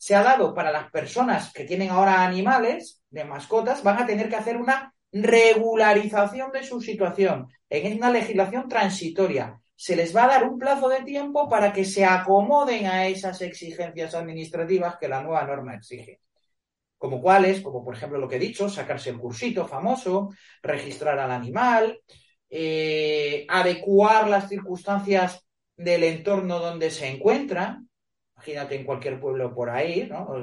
[0.03, 4.29] se ha dado para las personas que tienen ahora animales de mascotas, van a tener
[4.29, 9.61] que hacer una regularización de su situación en una legislación transitoria.
[9.77, 13.43] Se les va a dar un plazo de tiempo para que se acomoden a esas
[13.43, 16.19] exigencias administrativas que la nueva norma exige
[16.99, 20.31] como cuáles, como por ejemplo lo que he dicho, sacarse el cursito famoso,
[20.65, 22.01] registrar al animal,
[22.51, 27.81] eh, adecuar las circunstancias del entorno donde se encuentra.
[28.43, 30.35] Imagínate en cualquier pueblo por ahí, ¿no?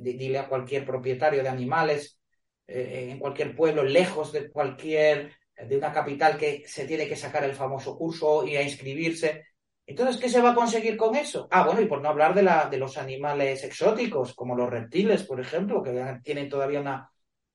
[0.00, 2.20] Dile a cualquier propietario de animales
[2.66, 7.44] eh, en cualquier pueblo, lejos de cualquier, de una capital que se tiene que sacar
[7.44, 9.46] el famoso curso y a inscribirse.
[9.86, 11.48] Entonces, ¿qué se va a conseguir con eso?
[11.50, 15.22] Ah, bueno, y por no hablar de, la, de los animales exóticos, como los reptiles,
[15.22, 17.10] por ejemplo, que tienen todavía una,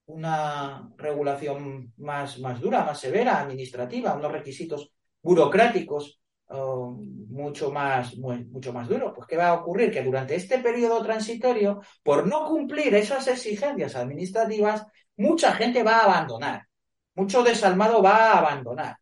[0.08, 6.92] una regulación más, más dura, más severa, administrativa, unos requisitos burocráticos uh,
[7.30, 9.14] mucho, más, mucho más duros.
[9.16, 9.92] Pues, ¿qué va a ocurrir?
[9.92, 14.86] Que durante este periodo transitorio, por no cumplir esas exigencias administrativas,
[15.18, 16.68] mucha gente va a abandonar.
[17.16, 18.98] Mucho desalmado va a abandonar.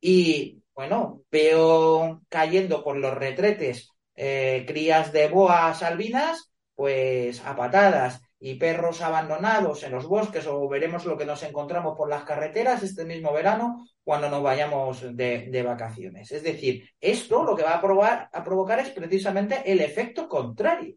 [0.00, 8.20] Y bueno, veo cayendo por los retretes eh, crías de boas albinas, pues a patadas
[8.38, 12.82] y perros abandonados en los bosques o veremos lo que nos encontramos por las carreteras
[12.82, 16.30] este mismo verano cuando nos vayamos de, vacaciones.
[16.32, 20.96] Es decir, esto lo que va a, probar, a provocar es precisamente el efecto contrario.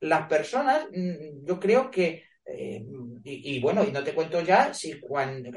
[0.00, 2.84] Las personas, mm, yo creo que eh,
[3.24, 5.50] y, bueno, y no te cuento ya si cuando,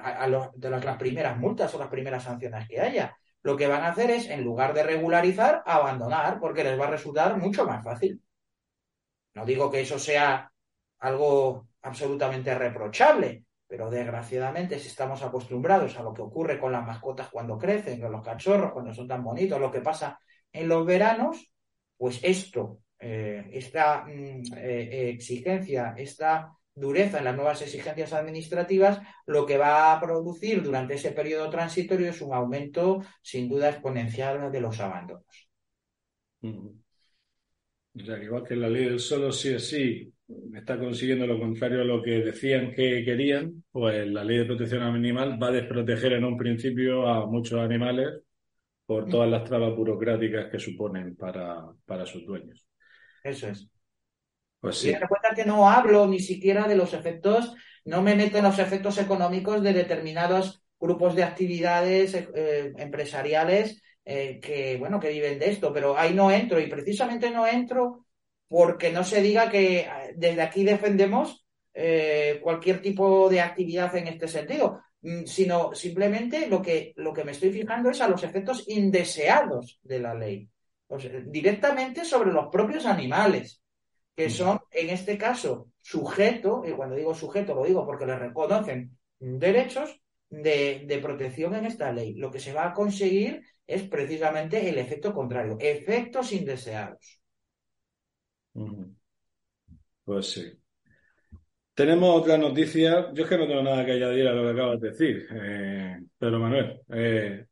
[0.55, 4.09] de las, primeras multas o las primeras sanciones que haya lo que van a hacer
[4.09, 8.19] es, en lugar de regularizar, abandonar, porque les va a resultar mucho más fácil.
[9.35, 10.51] No digo que eso sea
[10.99, 17.29] algo absolutamente reprochable, pero desgraciadamente si estamos acostumbrados a lo que ocurre con las mascotas
[17.29, 20.19] cuando crecen, con los cachorros, cuando son tan bonitos, lo que pasa
[20.51, 21.51] en los veranos,
[21.97, 29.45] pues esto, eh, esta mm, eh, exigencia, esta dureza en las nuevas exigencias administrativas, lo
[29.45, 34.61] que va a producir durante ese periodo transitorio es un aumento sin duda exponencial de
[34.61, 35.49] los abandonos.
[36.41, 40.14] O sea, igual que la ley del solo sí es sí
[40.55, 44.81] está consiguiendo lo contrario a lo que decían que querían, pues la ley de protección
[44.83, 48.21] animal va a desproteger en un principio a muchos animales
[48.85, 52.67] por todas las trabas burocráticas que suponen para, para sus dueños.
[53.23, 53.67] Eso es.
[54.59, 54.89] Pues sí.
[54.89, 58.59] Y recuerda que no hablo ni siquiera de los efectos, no me meto en los
[58.59, 65.49] efectos económicos de determinados grupos de actividades eh, empresariales eh, que, bueno, que viven de
[65.49, 68.04] esto, pero ahí no entro y precisamente no entro
[68.47, 74.27] porque no se diga que desde aquí defendemos eh, cualquier tipo de actividad en este
[74.27, 78.63] sentido, mm, sino simplemente lo que, lo que me estoy fijando es a los efectos
[78.67, 80.49] indeseados de la ley,
[80.87, 83.61] o sea, directamente sobre los propios animales
[84.15, 88.97] que son, en este caso, sujeto, y cuando digo sujeto lo digo porque le reconocen
[89.19, 92.13] derechos de, de protección en esta ley.
[92.13, 97.19] Lo que se va a conseguir es precisamente el efecto contrario, efectos indeseados.
[100.03, 100.51] Pues sí.
[101.73, 103.11] Tenemos otra noticia.
[103.13, 105.97] Yo es que no tengo nada que añadir a lo que acabas de decir, eh,
[106.17, 107.47] pero Manuel, eh,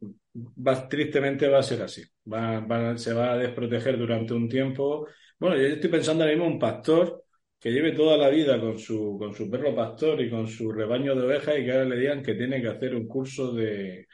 [0.89, 2.01] tristemente va a ser así.
[2.01, 5.07] Se va a desproteger durante un tiempo.
[5.37, 7.25] Bueno, yo estoy pensando ahora mismo un pastor
[7.59, 9.17] que lleve toda la vida con su,
[9.51, 12.61] perro pastor y con su rebaño de ovejas y que ahora le digan que tiene
[12.61, 14.07] que hacer un curso de,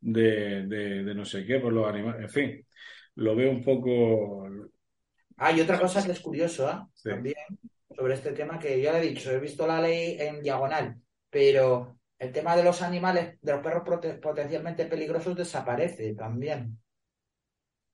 [0.00, 2.22] de no sé qué por los animales.
[2.22, 2.66] En fin,
[3.16, 4.48] lo veo un poco.
[5.36, 6.74] Hay otra cosa que es curioso ¿eh?
[6.94, 7.10] Sí.
[7.10, 7.34] también
[7.94, 10.96] sobre este tema que ya le he dicho, he visto la ley en diagonal,
[11.28, 13.82] pero el tema de los animales, de los perros
[14.20, 16.78] potencialmente peligrosos desaparece también.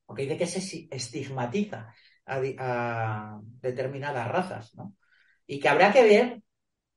[0.07, 1.93] Porque dice que se estigmatiza
[2.27, 4.95] a, a determinadas razas, ¿no?
[5.47, 6.43] Y que habrá que ver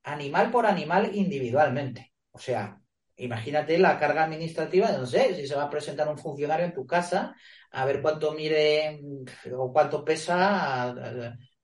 [0.03, 2.13] animal por animal individualmente.
[2.31, 2.79] O sea,
[3.17, 6.85] imagínate la carga administrativa, no sé, si se va a presentar un funcionario en tu
[6.85, 7.35] casa,
[7.71, 9.01] a ver cuánto mide
[9.53, 10.93] o cuánto pesa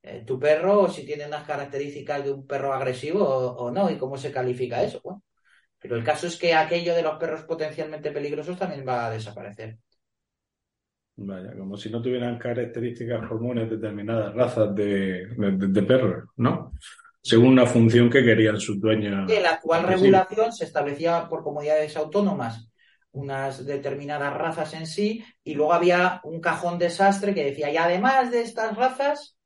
[0.01, 3.89] eh, tu perro, o si tiene unas características de un perro agresivo o, o no,
[3.89, 5.01] y cómo se califica eso.
[5.03, 5.21] Bueno,
[5.79, 9.77] pero el caso es que aquello de los perros potencialmente peligrosos también va a desaparecer.
[11.19, 16.73] Vaya, como si no tuvieran características comunes determinadas razas de, de, de perros, ¿no?
[17.21, 19.29] Según la función que querían sus dueños.
[19.41, 22.69] La actual regulación se establecía por comunidades autónomas
[23.11, 28.31] unas determinadas razas en sí y luego había un cajón desastre que decía, y además
[28.31, 29.37] de estas razas,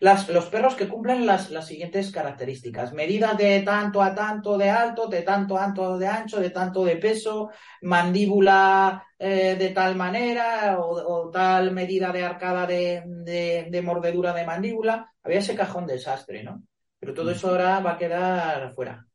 [0.00, 4.70] las, los perros que cumplen las, las siguientes características, medidas de tanto a tanto de
[4.70, 7.50] alto, de tanto a tanto de ancho, de tanto de peso,
[7.82, 14.32] mandíbula eh, de tal manera o, o tal medida de arcada de, de- de mordedura
[14.32, 16.62] de mandíbula, había ese cajón desastre, ¿no?
[16.98, 19.06] Pero todo eso ahora va a quedar fuera.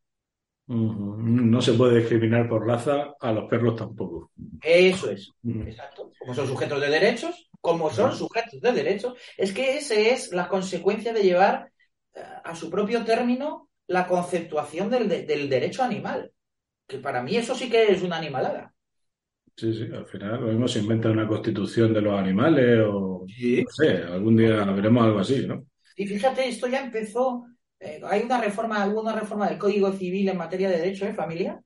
[0.68, 4.32] No se puede discriminar por raza, a los perros tampoco.
[4.62, 5.32] Eso es,
[5.64, 6.12] exacto.
[6.18, 10.48] Como son sujetos de derechos, como son sujetos de derechos, es que ese es la
[10.48, 11.72] consecuencia de llevar
[12.16, 16.32] eh, a su propio término la conceptuación del, de- del derecho animal.
[16.88, 18.74] Que para mí eso sí que es una animalada.
[19.58, 23.70] Sí, sí, al final lo mismo se inventa una constitución de los animales o no
[23.72, 25.66] sé, algún día veremos algo así, ¿no?
[25.96, 27.46] Y fíjate, esto ya empezó,
[27.80, 31.14] eh, hay una reforma, hubo una reforma del Código Civil en materia de derecho de
[31.14, 31.62] familia.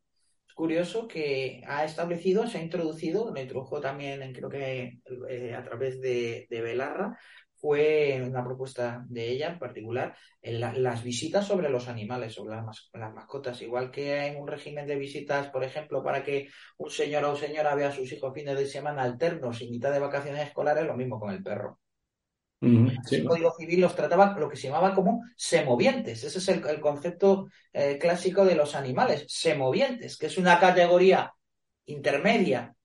[0.48, 5.64] Es curioso que ha establecido, se ha introducido, lo introdujo también, creo que eh, a
[5.64, 7.18] través de, de Belarra,
[7.56, 12.56] fue una propuesta de ella en particular, en la- las visitas sobre los animales, sobre
[12.56, 16.48] las, mas- las mascotas, igual que en un régimen de visitas, por ejemplo, para que
[16.78, 20.00] un señor o señora vea a sus hijos fines de semana alternos y mitad de
[20.00, 21.80] vacaciones escolares, lo mismo con el perro.
[23.06, 23.26] Sí, El.
[23.26, 26.24] Código Civil los trataba lo que se llamaba como semovientes.
[26.24, 31.34] Ese es el, el concepto eh, clásico de los animales, semovientes, que es una categoría
[31.86, 32.76] intermedia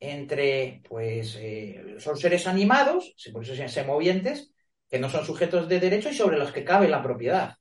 [0.00, 4.52] entre, pues, eh, son seres animados, por eso se semovientes,
[4.88, 7.54] que no son sujetos de derecho y sobre los que cabe la propiedad.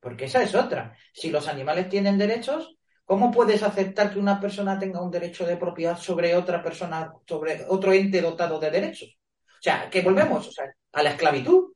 [0.00, 0.96] Porque esa es otra.
[1.12, 5.56] Si los animales tienen derechos, ¿cómo puedes aceptar que una persona tenga un derecho de
[5.58, 9.18] propiedad sobre otra persona, sobre otro ente dotado de derechos?
[9.58, 11.72] O sea, que volvemos o sea, a la esclavitud.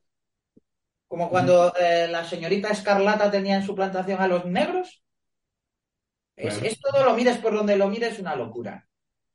[1.09, 5.03] Como cuando eh, la señorita Escarlata tenía en su plantación a los negros.
[6.37, 8.87] Es, todo lo mires por donde lo mires, una locura.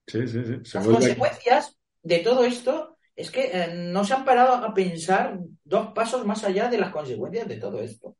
[0.08, 0.56] Sí, sí, sí.
[0.64, 5.38] Se Las consecuencias de todo esto es que eh, no se han parado a pensar
[5.64, 8.16] dos pasos más allá de las consecuencias de todo esto.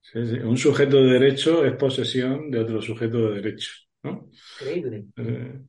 [0.00, 0.38] sí, sí.
[0.38, 3.70] Un sujeto de derecho es posesión de otro sujeto de derecho,
[4.02, 4.28] ¿no?
[4.60, 5.06] Increíble.
[5.16, 5.60] Eh,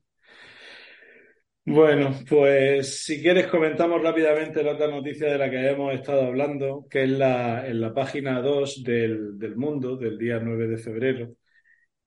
[1.64, 6.86] Bueno, pues si quieres comentamos rápidamente la otra noticia de la que hemos estado hablando,
[6.90, 11.34] que es la, en la página 2 del, del Mundo, del día 9 de febrero,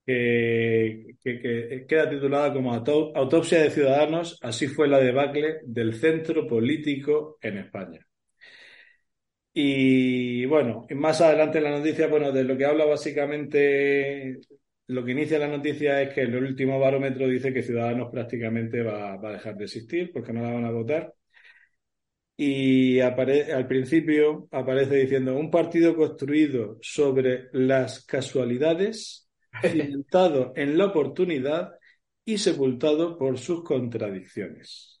[0.06, 5.94] que, que- que queda titulada como Auto- Autopsia de Ciudadanos, así fue la debacle del
[5.94, 8.06] centro político en España.
[9.56, 14.40] Y bueno, más adelante en la noticia, bueno, de lo que habla básicamente,
[14.86, 19.16] lo que inicia la noticia es que el último barómetro dice que Ciudadanos prácticamente va,
[19.16, 21.14] va a dejar de existir porque no la van a votar.
[22.36, 29.30] Y al principio aparece diciendo un partido construido sobre las casualidades,
[29.62, 31.72] cimentado en la oportunidad
[32.24, 35.00] y sepultado por sus contradicciones.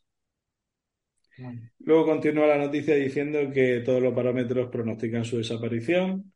[1.80, 6.32] Luego continúa la noticia diciendo que todos los parámetros pronostican su desaparición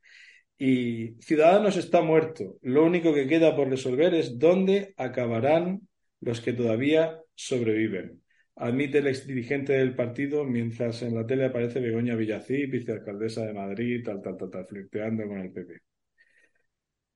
[0.58, 2.58] y Ciudadanos está muerto.
[2.62, 5.88] Lo único que queda por resolver es dónde acabarán
[6.20, 8.20] los que todavía sobreviven.
[8.56, 14.02] Admite el exdirigente del partido mientras en la tele aparece Begoña Villacís, vicealcaldesa de Madrid,
[14.04, 15.78] tal, tal, tal, tal, flirteando con el PP.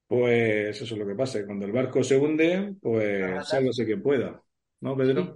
[0.06, 4.40] Pues eso es lo que pasa, cuando el barco se hunde, pues sé que pueda,
[4.80, 5.34] ¿no, Pedro?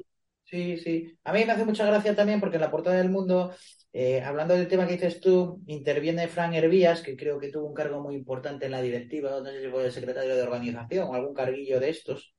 [0.49, 1.18] Sí, sí.
[1.24, 3.53] A mí me hace mucha gracia también porque en la portada del mundo,
[3.92, 7.74] eh, hablando del tema que dices tú, interviene Fran Hervías, que creo que tuvo un
[7.74, 11.14] cargo muy importante en la directiva, no sé si fue el secretario de organización o
[11.14, 12.32] algún carguillo de estos.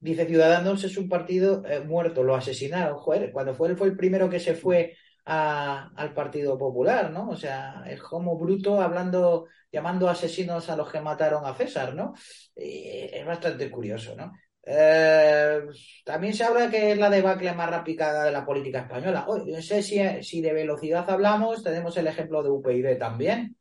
[0.00, 2.98] Dice, Ciudadanos es un partido eh, muerto, lo asesinaron.
[2.98, 7.28] Joder, cuando fue él fue el primero que se fue al Partido Popular, ¿no?
[7.30, 12.14] O sea, es como bruto hablando, llamando asesinos a los que mataron a César, ¿no?
[12.54, 14.32] es bastante curioso, ¿no?
[14.68, 15.60] Eh,
[16.04, 19.24] también se habla que es la debacle más rápida de la política española.
[19.28, 23.56] Hoy, no sé si, si, de velocidad hablamos, tenemos el ejemplo de UPyD también,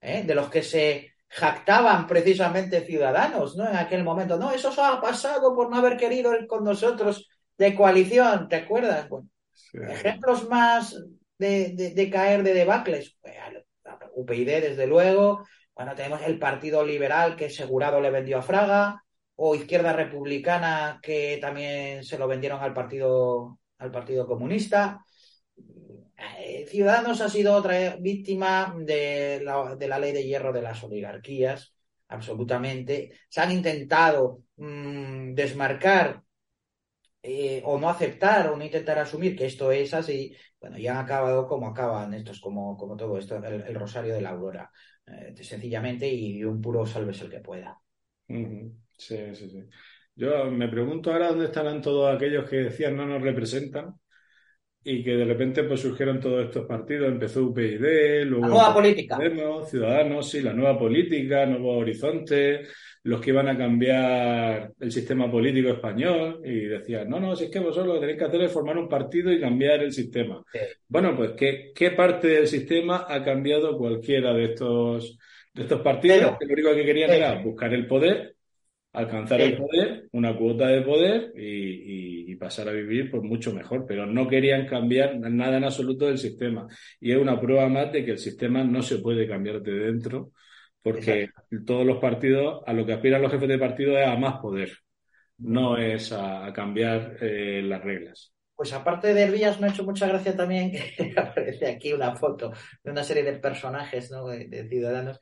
[0.00, 0.24] ¿eh?
[0.24, 3.68] de los que se jactaban precisamente ciudadanos, ¿no?
[3.68, 7.28] En aquel momento, no, eso se ha pasado por no haber querido ir con nosotros
[7.56, 9.08] de coalición, ¿te acuerdas?
[9.08, 9.28] Bueno,
[9.72, 10.96] ejemplos más
[11.38, 13.16] de, de, caer de debacles,
[14.16, 19.04] UPyD desde luego, bueno, tenemos el Partido Liberal que asegurado le vendió a Fraga,
[19.40, 25.04] o Izquierda Republicana que también se lo vendieron al Partido, al partido Comunista.
[26.40, 30.82] Eh, Ciudadanos ha sido otra víctima de la, de la ley de hierro de las
[30.82, 31.72] oligarquías,
[32.08, 33.12] absolutamente.
[33.28, 36.22] Se han intentado mm, desmarcar
[37.22, 41.04] eh, o no aceptar o no intentar asumir que esto es así, bueno, ya han
[41.04, 44.70] acabado como acaban estos, como, como todo esto, el, rosario de la aurora,
[45.06, 47.80] eh, sencillamente, y un puro salves el que pueda.
[48.98, 49.64] Sí, sí, sí.
[50.16, 53.94] Yo me pregunto ahora dónde estarán todos aquellos que decían no nos representan
[54.82, 59.16] y que de repente pues surgieron todos estos partidos, empezó UPyD, luego la nueva política.
[59.66, 62.62] Ciudadanos, sí, la nueva política, Nuevo Horizonte,
[63.04, 67.50] los que iban a cambiar el sistema político español y decían, no, no, si es
[67.50, 70.42] que vosotros lo que tenéis que hacer es formar un partido y cambiar el sistema.
[70.88, 75.18] Bueno, pues ¿qué, ¿qué parte del sistema ha cambiado cualquiera de estos,
[75.54, 76.38] de estos partidos?
[76.38, 78.37] que lo único que querían era buscar el poder
[78.92, 84.06] alcanzar el poder, una cuota de poder y, pasar a vivir pues mucho mejor, pero
[84.06, 86.68] no querían cambiar nada en absoluto del sistema.
[87.00, 90.30] Y es una prueba más de que el sistema no se puede cambiar de dentro,
[90.80, 91.30] porque
[91.66, 94.70] todos los partidos, a lo que aspiran los jefes de partido es a más poder,
[95.38, 98.32] no es a, cambiar eh, las reglas.
[98.54, 102.52] Pues aparte de Hervías, me ha hecho mucha gracia también que aparece aquí una foto
[102.84, 104.28] de una serie de personajes ¿no?
[104.28, 105.18] de ciudadanos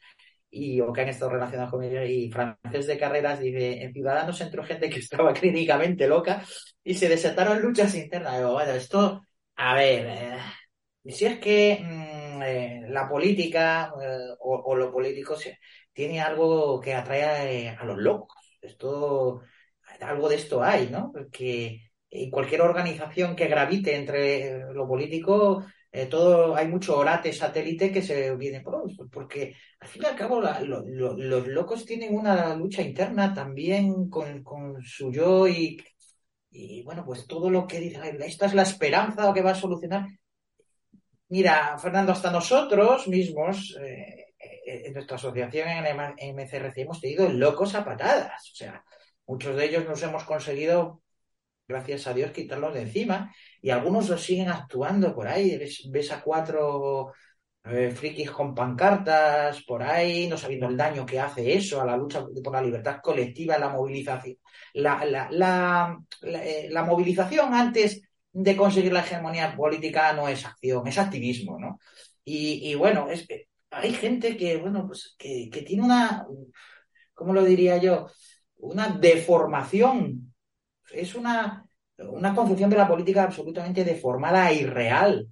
[0.57, 2.09] y, o que han estado relacionados con ellos.
[2.09, 6.45] Y Francés de Carreras dice, en Ciudadanos entró gente que estaba clínicamente loca
[6.83, 8.39] y se desataron luchas internas.
[8.39, 9.23] Digo, bueno, esto,
[9.57, 10.39] a ver, eh,
[11.13, 15.37] si es que mm, eh, la política eh, o, lo político
[15.93, 18.37] tiene algo que atrae a los locos.
[18.61, 19.43] Esto,
[20.01, 21.13] algo de esto hay, ¿no?
[21.13, 21.91] Porque
[22.31, 25.65] cualquier organización que gravite entre lo político
[25.97, 30.14] eh, todo, hay mucho orate satélite que se viene por porque al fin y al
[30.14, 34.44] cabo los locos tienen una lucha interna también con,
[34.82, 35.82] su yo y,
[36.51, 40.07] y, bueno, pues todo lo que dicen, esta es la esperanza que va a solucionar.
[41.28, 47.74] Mira, Fernando, hasta nosotros mismos, eh, eh, en nuestra asociación en MCRC hemos tenido locos
[47.74, 48.84] a patadas, o sea,
[49.26, 51.03] muchos de ellos nos hemos conseguido
[51.69, 53.33] gracias a Dios, quitarlos de encima.
[53.61, 55.59] Y algunos lo siguen actuando por ahí.
[55.89, 57.12] Ves, a cuatro
[57.64, 61.97] eh, frikis con pancartas por ahí, no sabiendo el daño que hace eso a la
[61.97, 64.37] lucha por la libertad colectiva, la movilización.
[64.75, 68.03] Eh, la movilización antes
[68.33, 71.81] de conseguir la hegemonía política no es acción, es activismo, ¿no?
[72.29, 73.25] Y, bueno, es,
[73.71, 76.27] hay gente que, bueno, pues que tiene una,
[77.14, 78.09] ¿cómo lo diría yo?
[78.57, 80.26] Una deformación
[81.01, 81.66] es una,
[81.99, 85.28] una concepción de la política absolutamente deformada e irreal,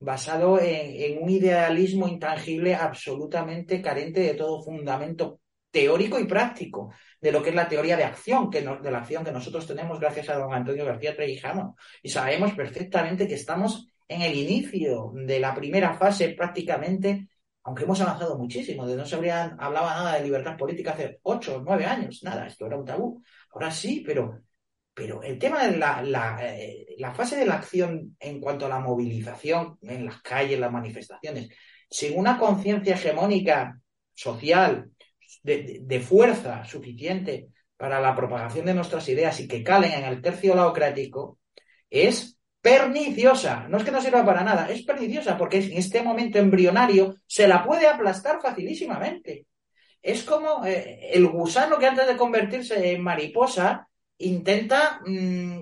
[0.00, 5.40] basado en, un idealismo intangible absolutamente carente de todo fundamento
[5.70, 9.24] teórico y práctico de lo que es la teoría de acción, que de la acción
[9.24, 11.76] que nosotros tenemos gracias a don Antonio García Trejano.
[12.02, 17.28] Y sabemos perfectamente que estamos en el inicio de la primera fase prácticamente,
[17.64, 21.56] aunque hemos avanzado muchísimo, de no se habría, hablaba nada de libertad política hace ocho
[21.56, 23.22] o nueve años, nada, esto era un tabú.
[23.52, 24.40] Ahora sí, pero
[24.98, 29.78] pero el tema de eh, la, fase de la acción en cuanto a la movilización
[29.82, 31.50] en las calles, las manifestaciones,
[31.88, 33.80] sin una conciencia hegemónica
[34.12, 34.90] social
[35.44, 37.46] de, fuerza suficiente
[37.76, 41.38] para la propagación de nuestras ideas y que calen en el tercio laocrático,
[41.88, 43.68] es perniciosa.
[43.68, 47.46] No es que no sirva para nada, es perniciosa porque en este momento embrionario se
[47.46, 49.46] la puede aplastar facilísimamente.
[50.02, 53.87] Es como eh, el gusano que antes de convertirse en mariposa
[54.18, 55.60] intenta mm,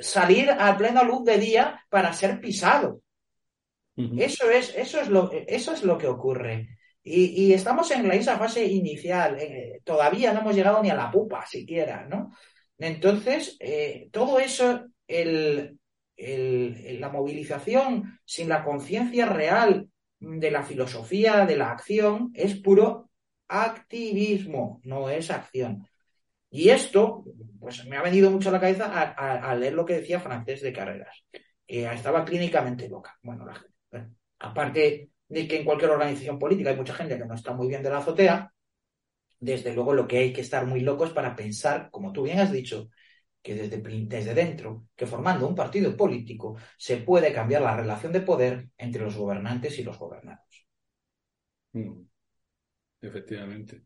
[0.00, 3.02] salir a plena luz de día para ser pisado.
[4.16, 6.78] Eso es, eso es lo, eso es lo que ocurre.
[7.02, 10.94] Y, y estamos en la esa fase inicial, eh, todavía no hemos llegado ni a
[10.94, 12.32] la pupa siquiera, ¿no?
[12.78, 15.78] Entonces, eh, todo eso, el,
[16.16, 19.88] el, la movilización sin la conciencia real
[20.20, 23.10] de la filosofía de la acción es puro
[23.48, 25.88] activismo, no es acción.
[26.50, 27.24] Y esto,
[27.60, 30.20] pues me ha venido mucho a la cabeza a, a, a leer lo que decía
[30.20, 31.24] Francés de Carreras,
[31.66, 33.18] que estaba clínicamente loca.
[33.22, 37.26] Bueno, la gente, bueno, aparte de que en cualquier organización política hay mucha gente que
[37.26, 38.52] no está muy bien de la azotea,
[39.40, 42.50] desde luego lo que hay que estar muy locos para pensar, como tú bien has
[42.50, 42.88] dicho,
[43.42, 48.20] que desde, desde dentro, que formando un partido político se puede cambiar la relación de
[48.20, 50.66] poder entre los gobernantes y los gobernados.
[51.72, 52.02] Mm.
[53.00, 53.84] Efectivamente.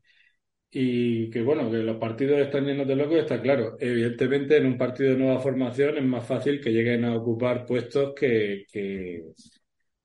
[0.75, 3.77] Y que bueno, que los partidos están llenos de locos, está claro.
[3.79, 8.15] Evidentemente, en un partido de nueva formación es más fácil que lleguen a ocupar puestos
[8.15, 9.23] que, que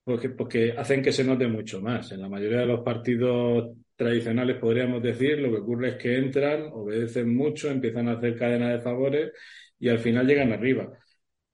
[0.03, 2.11] porque, porque hacen que se note mucho más.
[2.11, 6.69] En la mayoría de los partidos tradicionales, podríamos decir, lo que ocurre es que entran,
[6.73, 9.31] obedecen mucho, empiezan a hacer cadena de favores
[9.79, 10.91] y al final llegan arriba.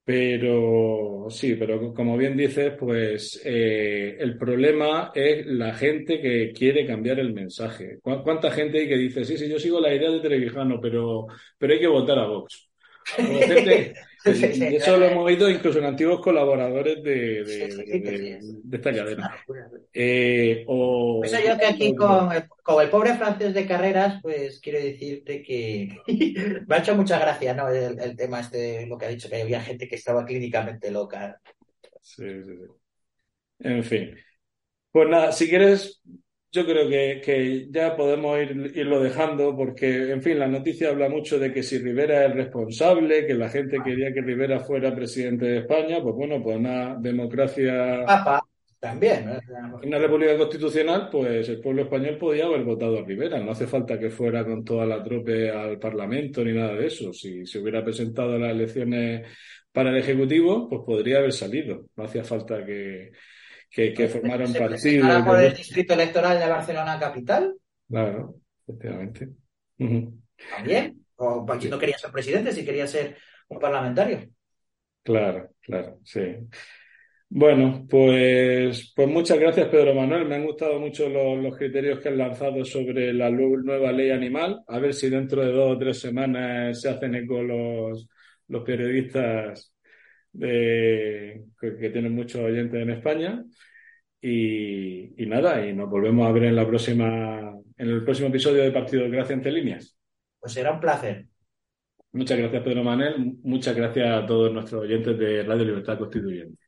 [0.06, 6.86] Pero sí, pero como bien dices, pues eh, el problema es la gente que quiere
[6.86, 8.00] cambiar el mensaje.
[8.02, 11.28] ¿Cuánta gente hay que dice, sí, sí, yo sigo la idea de Trevijano, pero,
[11.58, 12.73] pero hay que votar a Vox?
[14.26, 19.36] Y eso lo hemos oído incluso en antiguos colaboradores de, de, de, de esta cadena.
[19.92, 24.62] Eh, o, pues yo que aquí con el, con el, pobre francés de carreras, pues
[24.62, 26.00] quiero decirte que
[26.68, 27.68] me ha hecho mucha gracia, ¿no?
[27.68, 31.42] El, el, tema este, lo que ha dicho, que había gente que estaba clínicamente loca.
[32.02, 32.66] Sí, sí, sí.
[33.60, 34.16] En fin.
[34.92, 36.02] Pues nada, si quieres,
[36.54, 41.10] yo creo que, que ya podemos ir, irlo dejando porque, en fin, la noticia habla
[41.10, 45.46] mucho de que si Rivera es responsable, que la gente quería que Rivera fuera presidente
[45.46, 48.06] de España, pues bueno, pues una democracia...
[48.06, 48.48] Papa,
[48.80, 49.30] también.
[49.82, 53.40] En una república constitucional, pues el pueblo español podía haber votado a Rivera.
[53.40, 57.12] No hace falta que fuera con toda la trope al Parlamento ni nada de eso.
[57.14, 59.26] Si se hubiera presentado las elecciones
[59.72, 61.88] para el Ejecutivo, pues podría haber salido.
[61.96, 63.12] No hacía falta que
[63.74, 65.26] que, que formaron ¿Se partido.
[65.26, 67.56] por el distrito electoral de Barcelona Capital?
[67.90, 68.36] Claro,
[68.68, 69.30] efectivamente.
[69.80, 70.14] Uh -huh.
[70.56, 71.06] También.
[71.16, 73.18] O si no quería ser presidente, si quería ser
[73.48, 74.30] un parlamentario.
[75.02, 76.22] Claro, claro, sí.
[77.30, 80.28] Bueno, pues, pues muchas gracias, Pedro Manuel.
[80.28, 84.64] Me han gustado mucho los, los, criterios que han lanzado sobre la nueva ley animal.
[84.68, 88.08] A ver si dentro de dos o tres semanas se hacen eco los,
[88.48, 89.73] los periodistas
[90.34, 93.44] de, que, que, tienen muchos oyentes en España.
[94.22, 98.64] Y, y, nada, y nos volvemos a ver en la próxima, en el próximo episodio
[98.64, 99.98] de Partido de Gracia entre líneas.
[100.40, 101.28] Pues será un placer.
[102.14, 103.38] Muchas gracias, Pedro Manuel.
[103.44, 106.63] Muchas gracias a todos nuestros oyentes de Radio Libertad Constituyente.